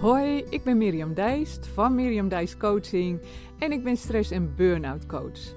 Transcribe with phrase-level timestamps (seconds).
[0.00, 3.20] Hoi, ik ben Mirjam Dijst van Mirjam Dijst Coaching
[3.58, 5.54] en ik ben stress- en burn-out coach.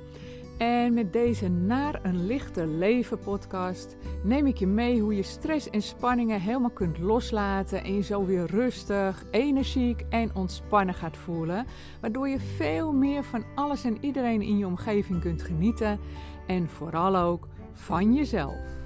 [0.58, 5.70] En met deze Naar een lichter leven podcast neem ik je mee hoe je stress
[5.70, 11.66] en spanningen helemaal kunt loslaten en je zo weer rustig, energiek en ontspannen gaat voelen,
[12.00, 16.00] waardoor je veel meer van alles en iedereen in je omgeving kunt genieten
[16.48, 18.81] en vooral ook van jezelf.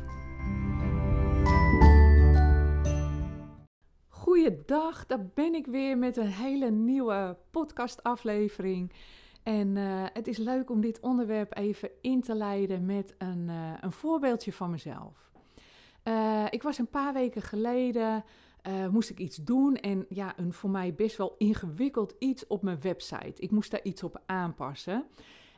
[4.46, 8.92] Goeiedag, daar ben ik weer met een hele nieuwe podcastaflevering.
[9.44, 13.74] En uh, het is leuk om dit onderwerp even in te leiden met een, uh,
[13.82, 15.32] een voorbeeldje van mezelf.
[16.04, 18.24] Uh, ik was een paar weken geleden,
[18.92, 22.82] moest ik iets doen en ja, een voor mij best wel ingewikkeld iets op mijn
[22.82, 23.42] website.
[23.42, 25.06] Ik moest daar iets op aanpassen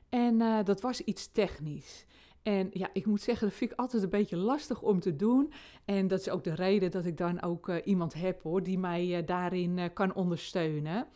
[0.10, 2.05] en dat was iets technisch.
[2.47, 5.51] En ja, ik moet zeggen, dat vind ik altijd een beetje lastig om te doen.
[5.85, 8.79] En dat is ook de reden dat ik dan ook uh, iemand heb hoor, die
[8.79, 11.07] mij uh, daarin uh, kan ondersteunen.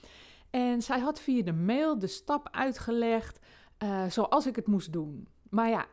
[0.50, 3.40] En zij had via de mail de stap uitgelegd
[4.08, 5.28] zoals ik het moest doen.
[5.50, 5.86] Maar ja,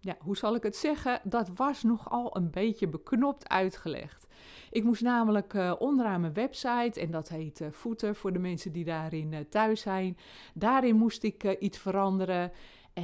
[0.00, 1.20] ja, hoe zal ik het zeggen?
[1.24, 4.26] Dat was nogal een beetje beknopt uitgelegd.
[4.70, 9.46] Ik moest namelijk onderaan mijn website, en dat heet voeten voor de mensen die daarin
[9.50, 10.16] thuis zijn.
[10.54, 12.52] Daarin moest ik iets veranderen.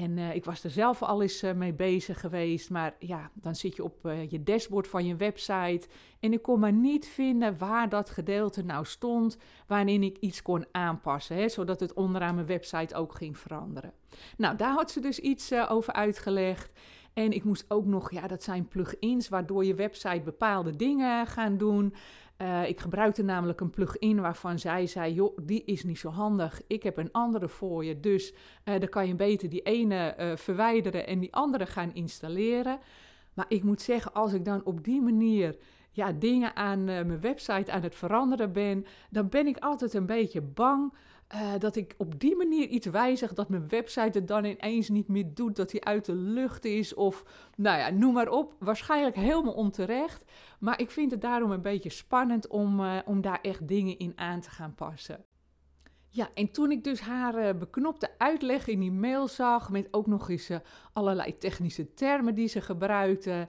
[0.02, 2.70] En uh, ik was er zelf al eens uh, mee bezig geweest.
[2.70, 5.86] Maar ja, dan zit je op uh, je dashboard van je website.
[6.20, 9.36] En ik kon maar niet vinden waar dat gedeelte nou stond.
[9.66, 11.36] Waarin ik iets kon aanpassen.
[11.36, 13.92] Hè, zodat het onderaan mijn website ook ging veranderen.
[14.36, 16.72] Nou, daar had ze dus iets over uitgelegd.
[17.12, 21.56] En ik moest ook nog, ja, dat zijn plugins waardoor je website bepaalde dingen gaan
[21.56, 21.94] doen.
[22.38, 26.62] Uh, ik gebruikte namelijk een plugin waarvan zij zei: joh, die is niet zo handig.
[26.66, 28.00] Ik heb een andere voor je.
[28.00, 32.78] Dus uh, dan kan je beter die ene uh, verwijderen en die andere gaan installeren.
[33.34, 35.56] Maar ik moet zeggen, als ik dan op die manier
[35.90, 40.40] ja, dingen aan mijn website aan het veranderen ben, dan ben ik altijd een beetje
[40.40, 40.92] bang
[41.32, 45.08] uh, dat ik op die manier iets wijzig, dat mijn website het dan ineens niet
[45.08, 47.24] meer doet, dat die uit de lucht is of,
[47.56, 48.54] nou ja, noem maar op.
[48.58, 50.24] Waarschijnlijk helemaal onterecht,
[50.58, 54.12] maar ik vind het daarom een beetje spannend om, uh, om daar echt dingen in
[54.16, 55.24] aan te gaan passen.
[56.08, 60.06] Ja, en toen ik dus haar uh, beknopte uitleg in die mail zag, met ook
[60.06, 60.50] nog eens
[60.92, 63.48] allerlei technische termen die ze gebruikte,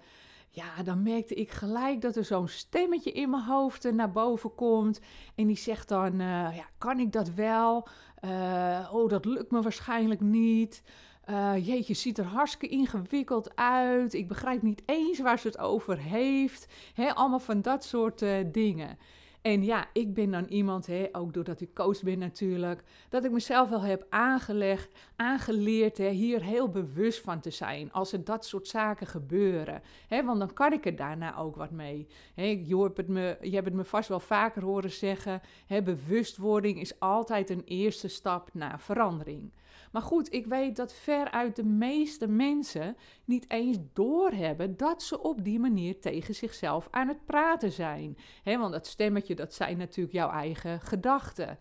[0.55, 4.99] ja, dan merkte ik gelijk dat er zo'n stemmetje in mijn hoofd naar boven komt.
[5.35, 7.87] En die zegt dan, uh, ja, kan ik dat wel?
[8.25, 10.83] Uh, oh, dat lukt me waarschijnlijk niet.
[11.29, 14.13] Uh, jeetje, ziet er hartstikke ingewikkeld uit.
[14.13, 16.67] Ik begrijp niet eens waar ze het over heeft.
[16.93, 18.97] He, allemaal van dat soort dingen.
[19.45, 23.31] En ja, ik ben dan iemand, hè, ook doordat ik coach ben natuurlijk, dat ik
[23.31, 28.45] mezelf wel heb aangelegd, aangeleerd hè, hier heel bewust van te zijn als er dat
[28.45, 29.81] soort zaken gebeuren.
[30.07, 32.07] Hè, want dan kan ik er daarna ook wat mee.
[32.33, 35.81] Hè, je, hebt het me, je hebt het me vast wel vaker horen zeggen, hè,
[35.81, 39.51] bewustwording is altijd een eerste stap naar verandering.
[39.95, 45.43] Maar goed, ik weet dat veruit de meeste mensen niet eens doorhebben dat ze op
[45.43, 48.17] die manier tegen zichzelf aan het praten zijn.
[48.43, 51.57] He, want dat stemmetje, dat zijn natuurlijk jouw eigen gedachten.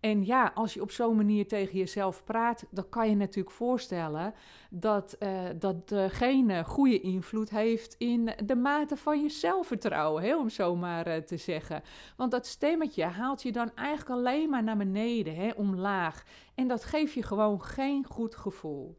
[0.00, 4.34] En ja, als je op zo'n manier tegen jezelf praat, dan kan je natuurlijk voorstellen
[4.70, 10.48] dat uh, dat geen goede invloed heeft in de mate van je zelfvertrouwen, hè, om
[10.48, 11.82] zo maar uh, te zeggen.
[12.16, 16.24] Want dat stemmetje haalt je dan eigenlijk alleen maar naar beneden, hè, omlaag.
[16.54, 18.98] En dat geeft je gewoon geen goed gevoel.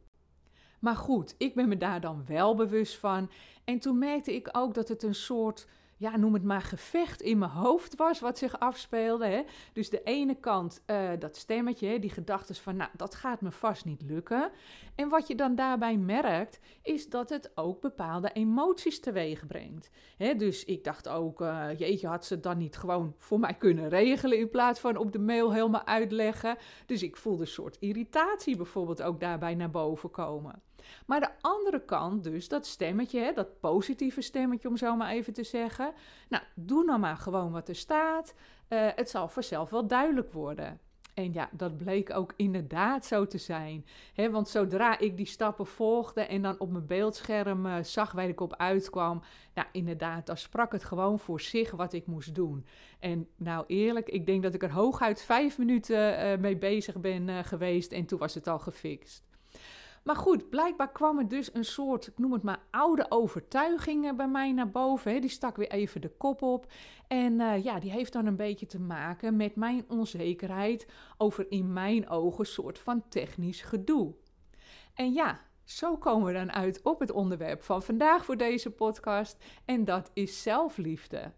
[0.80, 3.30] Maar goed, ik ben me daar dan wel bewust van.
[3.64, 7.38] En toen merkte ik ook dat het een soort ja, noem het maar gevecht in
[7.38, 9.26] mijn hoofd was wat zich afspeelde.
[9.26, 9.44] Hè?
[9.74, 13.86] Dus de ene kant uh, dat stemmetje, die gedachten van, nou, dat gaat me vast
[13.86, 14.52] niet lukken.
[14.96, 19.90] En wat je dan daarbij merkt, is dat het ook bepaalde emoties teweeg brengt.
[20.18, 20.36] Hè?
[20.36, 23.90] Dus ik dacht ook, uh, jeetje, had ze het dan niet gewoon voor mij kunnen
[23.90, 26.58] regelen in plaats van op de mail helemaal uitleggen.
[26.86, 30.62] Dus ik voelde een soort irritatie bijvoorbeeld ook daarbij naar boven komen.
[31.06, 35.34] Maar de andere kant dus, dat stemmetje, hè, dat positieve stemmetje om zo maar even
[35.34, 35.94] te zeggen.
[36.30, 38.34] Nou, doe nou maar gewoon wat er staat.
[38.70, 40.80] Uh, het zal vanzelf wel duidelijk worden.
[41.18, 43.86] En ja, dat bleek ook inderdaad zo te zijn.
[44.32, 48.42] Want zodra ik die stappen volgde en dan op mijn beeldscherm uh, zag waar ik
[48.42, 49.22] op uitkwam,
[49.54, 52.66] nou inderdaad, dan sprak het gewoon voor zich wat ik moest doen.
[53.00, 57.46] En nou eerlijk, ik denk dat ik er hooguit vijf minuten uh, mee bezig ben
[57.46, 59.27] geweest en toen was het al gefixt.
[60.08, 64.28] Maar goed, blijkbaar kwam er dus een soort, ik noem het maar, oude overtuiging bij
[64.28, 65.12] mij naar boven.
[65.14, 65.20] Hè.
[65.20, 66.72] Die stak weer even de kop op.
[67.08, 70.88] En uh, ja, die heeft dan een beetje te maken met mijn onzekerheid
[71.18, 74.14] over in mijn ogen een soort van technisch gedoe.
[74.94, 79.44] En ja, zo komen we dan uit op het onderwerp van vandaag voor deze podcast.
[79.66, 81.32] En dat is zelfliefde.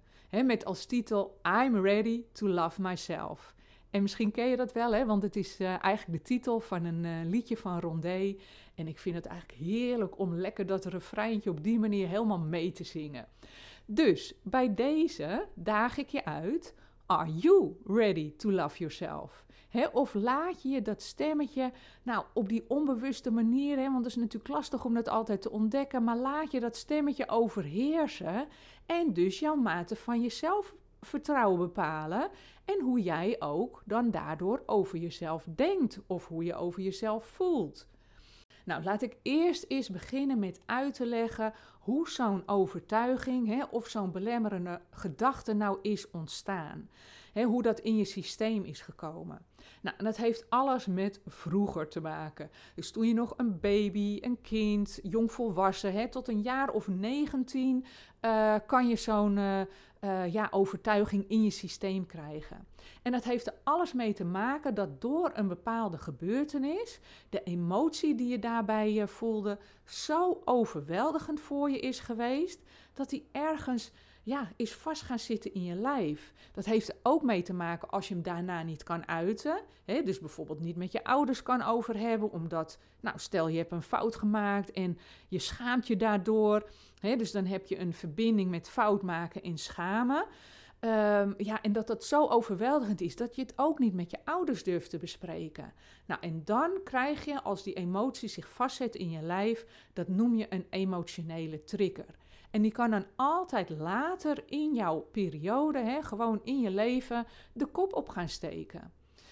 [0.46, 3.56] met als titel I'm Ready to Love Myself.
[3.90, 5.06] En misschien ken je dat wel, hè?
[5.06, 8.36] want het is uh, eigenlijk de titel van een uh, liedje van Rondé.
[8.76, 12.72] En ik vind het eigenlijk heerlijk om lekker dat refreintje op die manier helemaal mee
[12.72, 13.28] te zingen.
[13.86, 16.76] Dus bij deze daag ik je uit.
[17.06, 19.46] Are you ready to love yourself?
[19.92, 21.72] of laat je je dat stemmetje,
[22.04, 26.04] nou op die onbewuste manier, want het is natuurlijk lastig om dat altijd te ontdekken,
[26.04, 28.48] maar laat je dat stemmetje overheersen
[28.86, 32.30] en dus jouw mate van jezelf vertrouwen bepalen
[32.66, 37.88] en hoe jij ook dan daardoor over jezelf denkt of hoe je over jezelf voelt.
[38.66, 43.88] Nou, laat ik eerst eens beginnen met uit te leggen hoe zo'n overtuiging hè, of
[43.88, 46.90] zo'n belemmerende gedachte nou is ontstaan.
[47.34, 49.46] Hè, hoe dat in je systeem is gekomen.
[49.82, 52.50] Nou, en dat heeft alles met vroeger te maken.
[52.76, 57.86] Dus toen je nog een baby, een kind, jongvolwassen, hè, tot een jaar of 19,
[58.22, 59.62] uh, eh, kan je zo'n uh,
[60.02, 62.68] uh, ja, overtuiging in je systeem krijgen.
[63.02, 67.00] En dat heeft er alles mee te maken dat door een bepaalde gebeurtenis,
[67.30, 72.62] de emotie die je daarbij voelde, zo overweldigend voor je is geweest,
[72.94, 73.92] dat die ergens
[74.30, 76.34] ja, is vast gaan zitten in je lijf.
[76.52, 79.62] Dat heeft er ook mee te maken als je hem daarna niet kan uiten.
[79.86, 80.04] Hè?
[80.04, 83.82] Dus bijvoorbeeld niet met je ouders kan over hebben, omdat, nou, stel je hebt een
[83.82, 84.98] fout gemaakt en
[85.28, 86.70] je schaamt je daardoor.
[87.00, 87.16] Hè?
[87.16, 90.26] Dus dan heb je een verbinding met fout maken en schamen.
[90.82, 94.18] Um, ja, en dat dat zo overweldigend is dat je het ook niet met je
[94.24, 95.74] ouders durft te bespreken.
[96.06, 100.36] Nou, en dan krijg je, als die emotie zich vastzet in je lijf, dat noem
[100.36, 102.16] je een emotionele trigger.
[102.52, 107.66] En die kan dan altijd later in jouw periode, hè, gewoon in je leven, de
[107.66, 108.92] kop op gaan steken.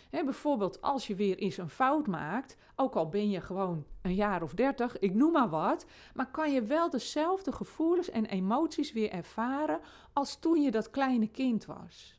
[0.09, 4.15] Hè, bijvoorbeeld als je weer eens een fout maakt, ook al ben je gewoon een
[4.15, 8.93] jaar of dertig, ik noem maar wat, maar kan je wel dezelfde gevoelens en emoties
[8.93, 9.79] weer ervaren
[10.13, 12.16] als toen je dat kleine kind was.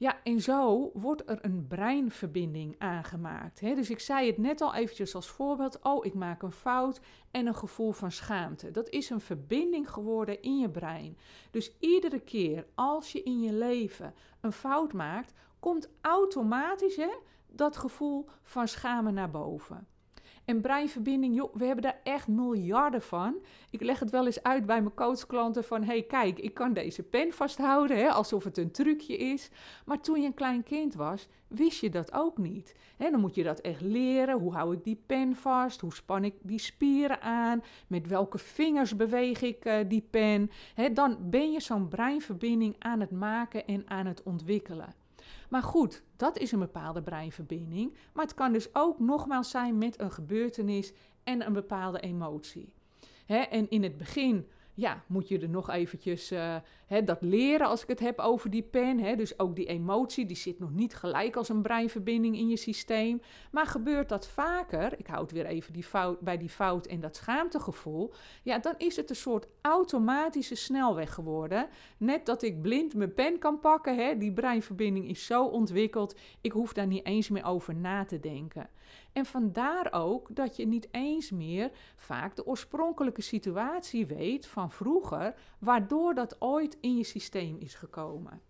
[0.00, 3.60] Ja, en zo wordt er een breinverbinding aangemaakt.
[3.60, 3.74] Hè?
[3.74, 5.78] Dus ik zei het net al eventjes als voorbeeld.
[5.82, 7.00] Oh, ik maak een fout
[7.30, 8.70] en een gevoel van schaamte.
[8.70, 11.18] Dat is een verbinding geworden in je brein.
[11.50, 17.16] Dus iedere keer als je in je leven een fout maakt, komt automatisch hè,
[17.46, 19.86] dat gevoel van schamen naar boven.
[20.50, 23.36] En breinverbinding, joh, we hebben daar echt miljarden van.
[23.70, 25.82] Ik leg het wel eens uit bij mijn coachklanten van...
[25.82, 29.50] hey, kijk, ik kan deze pen vasthouden, hè, alsof het een trucje is.
[29.84, 32.74] Maar toen je een klein kind was, wist je dat ook niet.
[32.96, 34.38] Hè, dan moet je dat echt leren.
[34.38, 35.80] Hoe hou ik die pen vast?
[35.80, 37.62] Hoe span ik die spieren aan?
[37.86, 40.50] Met welke vingers beweeg ik uh, die pen?
[40.74, 44.99] Hè, dan ben je zo'n breinverbinding aan het maken en aan het ontwikkelen.
[45.50, 47.96] Maar goed, dat is een bepaalde breinverbinding.
[48.12, 50.92] Maar het kan dus ook nogmaals zijn met een gebeurtenis
[51.24, 52.72] en een bepaalde emotie.
[53.26, 56.56] en in het begin ja, moet je er nog eventjes uh,
[57.04, 59.16] dat leren als ik het heb over die pen.
[59.16, 63.20] Dus ook die emotie, die zit nog niet gelijk als een breinverbinding in je systeem.
[63.50, 67.16] Maar gebeurt dat vaker, ik houd weer even die fout, bij die fout en dat
[67.16, 68.12] schaamtegevoel.
[68.42, 71.68] Ja, dan is het een soort automatische snelweg geworden.
[71.96, 76.18] Net dat ik blind mijn pen kan pakken, die breinverbinding is zo ontwikkeld.
[76.40, 78.68] Ik hoef daar niet eens meer over na te denken.
[79.12, 85.34] En vandaar ook dat je niet eens meer vaak de oorspronkelijke situatie weet van vroeger,
[85.58, 88.40] waardoor dat ooit in je systeem is gekomen.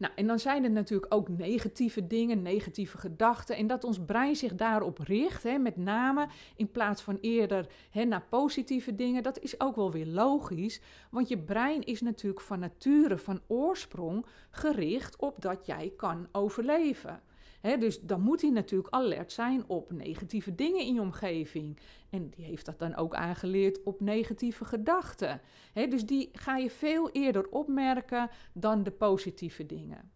[0.00, 3.56] Nou, en dan zijn er natuurlijk ook negatieve dingen, negatieve gedachten.
[3.56, 8.04] En dat ons brein zich daarop richt, hè, met name in plaats van eerder hè,
[8.04, 10.80] naar positieve dingen, dat is ook wel weer logisch.
[11.10, 17.22] Want je brein is natuurlijk van nature, van oorsprong, gericht op dat jij kan overleven
[17.60, 21.78] dus dan moet hij natuurlijk alert zijn op negatieve dingen in je omgeving.
[22.10, 25.40] En die heeft dat dan ook aangeleerd op negatieve gedachten.
[25.72, 30.10] dus die ga je veel eerder opmerken dan de positieve dingen.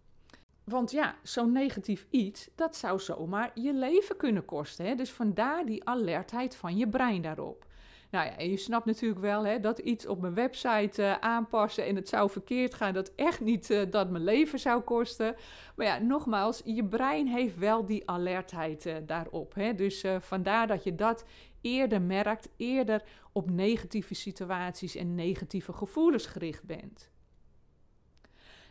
[0.64, 4.96] Want ja, zo'n negatief iets, dat zou zomaar je leven kunnen kosten.
[4.96, 7.66] Dus vandaar die alertheid van je brein daarop.
[8.14, 11.86] Nou ja, en je snapt natuurlijk wel hè, dat iets op mijn website uh, aanpassen
[11.86, 15.36] en het zou verkeerd gaan, dat echt niet uh, dat mijn leven zou kosten.
[15.76, 19.54] Maar ja, nogmaals, je brein heeft wel die alertheid uh, daarop.
[19.54, 19.74] Hè?
[19.74, 21.24] Dus vandaar dat je dat
[21.60, 23.02] eerder merkt, eerder
[23.32, 27.10] op negatieve situaties en negatieve gevoelens gericht bent.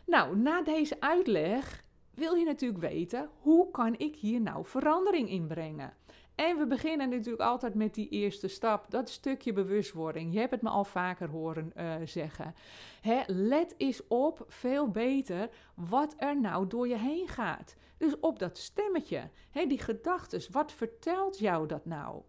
[0.06, 1.84] Nou, na deze uitleg
[2.14, 5.92] wil je natuurlijk weten, hoe kan ik hier nou verandering in brengen?
[6.34, 10.32] En we beginnen natuurlijk altijd met die eerste stap, dat stukje bewustwording.
[10.32, 12.54] Je hebt het me al vaker horen uh, zeggen.
[13.00, 17.76] Hè, let eens op, veel beter, wat er nou door je heen gaat.
[17.96, 22.22] Dus op dat stemmetje, hè, die gedachten, wat vertelt jou dat nou?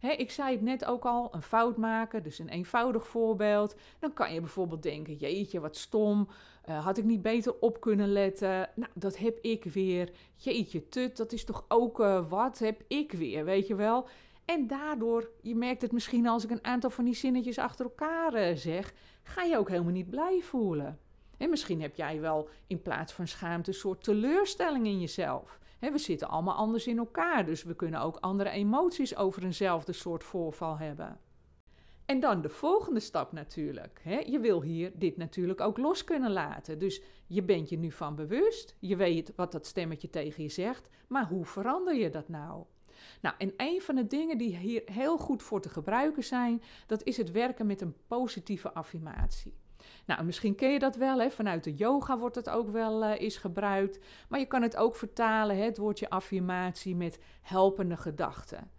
[0.00, 3.76] Ik zei het net ook al, een fout maken, dus een eenvoudig voorbeeld.
[3.98, 6.28] Dan kan je bijvoorbeeld denken, jeetje, wat stom,
[6.68, 8.70] uh, had ik niet beter op kunnen letten?
[8.74, 10.10] Nou, dat heb ik weer.
[10.34, 14.08] Jeetje, tut, dat is toch ook uh, wat heb ik weer, weet je wel?
[14.44, 18.34] En daardoor, je merkt het misschien als ik een aantal van die zinnetjes achter elkaar
[18.34, 20.98] uh, zeg, ga je ook helemaal niet blij voelen.
[21.36, 25.58] En misschien heb jij wel in plaats van schaamte een soort teleurstelling in jezelf.
[25.78, 30.24] We zitten allemaal anders in elkaar, dus we kunnen ook andere emoties over eenzelfde soort
[30.24, 31.20] voorval hebben.
[32.06, 34.00] En dan de volgende stap natuurlijk.
[34.26, 36.78] Je wil hier dit natuurlijk ook los kunnen laten.
[36.78, 40.88] Dus je bent je nu van bewust, je weet wat dat stemmetje tegen je zegt,
[41.08, 42.64] maar hoe verander je dat nou?
[43.20, 47.02] Nou, en een van de dingen die hier heel goed voor te gebruiken zijn, dat
[47.02, 49.54] is het werken met een positieve affirmatie.
[50.06, 51.30] Nou, misschien ken je dat wel, hè?
[51.30, 53.98] vanuit de yoga wordt het ook wel uh, eens gebruikt.
[54.28, 55.64] Maar je kan het ook vertalen, hè?
[55.64, 58.70] het woordje affirmatie, met helpende gedachten.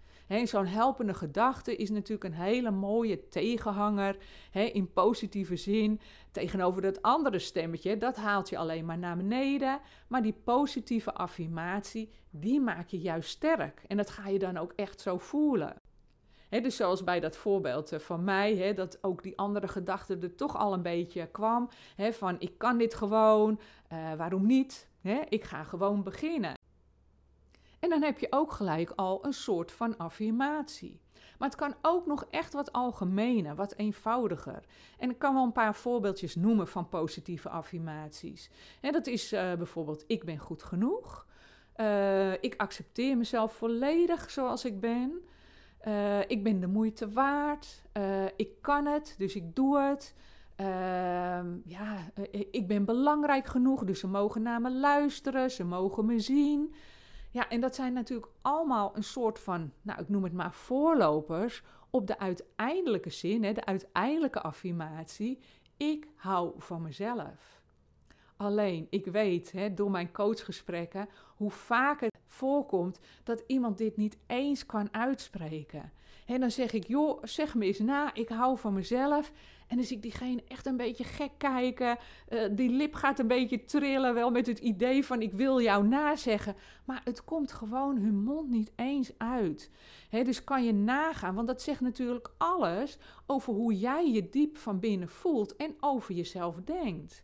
[0.44, 4.18] Zo'n helpende gedachte is natuurlijk een hele mooie tegenhanger
[4.52, 6.00] in positieve zin
[6.32, 7.98] tegenover dat andere stemmetje.
[7.98, 9.80] Dat haalt je alleen maar naar beneden.
[10.08, 13.82] Maar die positieve affirmatie, die maak je juist sterk.
[13.88, 15.76] En dat ga je dan ook echt zo voelen.
[16.50, 20.58] Dus zoals bij dat voorbeeld eh, van mij, dat ook die andere gedachte er toch
[20.58, 21.70] al een beetje kwam.
[21.98, 23.60] van ik kan dit gewoon,
[23.94, 24.88] uh, waarom niet?
[25.30, 26.54] ik ga gewoon beginnen.
[27.80, 31.00] En dan heb je ook gelijk al een soort van affirmatie.
[31.38, 34.64] Maar het kan ook nog echt wat algemener, wat eenvoudiger.
[34.98, 38.50] En ik kan wel een paar voorbeeldjes noemen van positieve affirmaties.
[38.82, 41.26] Dat is uh, bijvoorbeeld: ik ben goed genoeg.
[42.42, 45.28] Ik accepteer mezelf volledig zoals ik ben.
[45.88, 47.84] Uh, ik ben de moeite waard.
[48.36, 50.16] ik kan het, dus ik doe het.
[50.56, 52.12] Ehm, ja,
[52.52, 56.74] ik ben belangrijk genoeg, dus ze mogen naar me luisteren, ze mogen me zien.
[57.32, 61.64] Ja, en dat zijn natuurlijk allemaal een soort van, nou ik noem het maar voorlopers
[61.90, 65.40] op de uiteindelijke zin, hè, de uiteindelijke affirmatie.
[65.78, 67.62] Ik hou van mezelf.
[68.38, 74.18] Alleen, ik weet hè, door mijn coachgesprekken hoe vaak het voorkomt dat iemand dit niet
[74.28, 75.92] eens kan uitspreken.
[76.26, 79.32] En dan zeg ik, joh, zeg me eens na, ik hou van mezelf.
[79.68, 81.98] En dan zie ik diegene echt een beetje gek kijken.
[82.30, 85.88] Uh, die lip gaat een beetje trillen, wel met het idee van ik wil jou
[85.88, 86.56] nazeggen.
[86.86, 89.72] Maar het komt gewoon hun mond niet eens uit.
[90.10, 94.80] dus kan je nagaan, want dat zegt natuurlijk alles over hoe jij je diep van
[94.80, 97.24] binnen voelt en over jezelf denkt.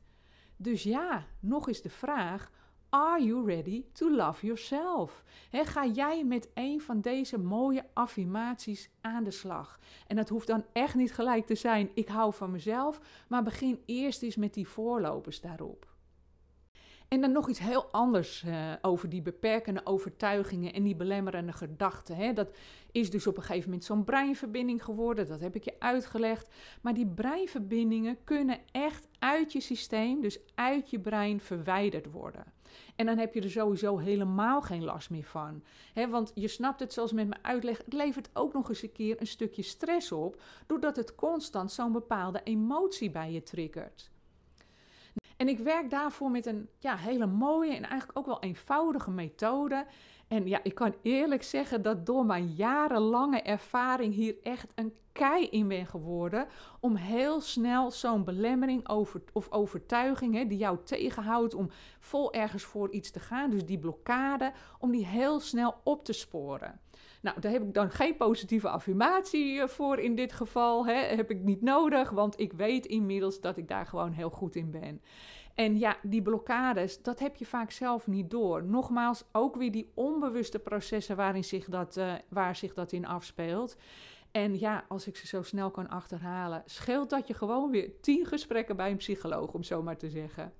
[0.57, 2.51] Dus ja, nog eens de vraag:
[2.93, 5.23] Are you ready to love yourself?
[5.51, 9.79] ga jij met een van deze mooie affirmaties aan de slag?
[10.07, 13.81] En dat hoeft dan echt niet gelijk te zijn: ik hou van mezelf, maar begin
[13.85, 15.87] eerst eens met die voorlopers daarop.
[17.07, 22.15] En dan nog iets heel anders uh, over die beperkende overtuigingen en die belemmerende gedachten.
[22.15, 22.33] Hè.
[22.33, 22.57] Dat
[22.91, 26.47] is dus op een gegeven moment zo'n breinverbinding geworden, dat heb ik je uitgelegd.
[26.81, 32.61] Maar die breinverbindingen kunnen echt uit je systeem, dus uit je brein, verwijderd worden.
[32.95, 35.63] En dan heb je er sowieso helemaal geen last meer van.
[35.93, 38.91] He, want je snapt het zoals met mijn uitleg, het levert ook nog eens een
[38.91, 44.11] keer een stukje stress op, doordat het constant zo'n bepaalde emotie bij je triggert.
[45.37, 49.85] En ik werk daarvoor met een ja, hele mooie en eigenlijk ook wel eenvoudige methode.
[50.33, 55.47] En ja, ik kan eerlijk zeggen dat door mijn jarenlange ervaring hier echt een kei
[55.47, 56.47] in ben geworden.
[56.79, 62.63] Om heel snel zo'n belemmering over, of overtuiging hè, die jou tegenhoudt om vol ergens
[62.63, 63.49] voor iets te gaan.
[63.49, 66.79] Dus die blokkade, om die heel snel op te sporen.
[67.21, 70.85] Nou, daar heb ik dan geen positieve affirmatie eh, voor in dit geval.
[70.85, 70.93] Hè.
[70.93, 74.71] Heb ik niet nodig, want ik weet inmiddels dat ik daar gewoon heel goed in
[74.71, 75.01] ben.
[75.55, 78.63] En ja, die blokkades, dat heb je vaak zelf niet door.
[78.63, 83.77] Nogmaals, ook weer die onbewuste processen waarin zich dat, uh, waar zich dat in afspeelt.
[84.31, 88.25] En ja, als ik ze zo snel kan achterhalen, scheelt dat je gewoon weer tien
[88.25, 90.53] gesprekken bij een psycholoog, om zo maar te zeggen.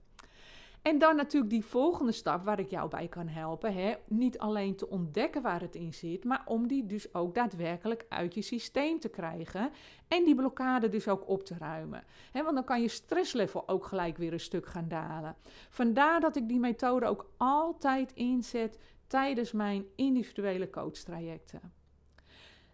[0.83, 3.73] En dan natuurlijk die volgende stap waar ik jou bij kan helpen.
[3.73, 3.93] Hè?
[4.07, 8.33] Niet alleen te ontdekken waar het in zit, maar om die dus ook daadwerkelijk uit
[8.33, 9.71] je systeem te krijgen.
[10.07, 12.03] En die blokkade dus ook op te ruimen.
[12.31, 12.43] Hè?
[12.43, 15.35] Want dan kan je stresslevel ook gelijk weer een stuk gaan dalen.
[15.69, 21.82] Vandaar dat ik die methode ook altijd inzet tijdens mijn individuele coachtrajecten.